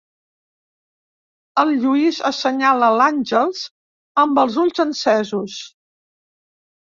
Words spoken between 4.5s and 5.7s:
ulls encesos.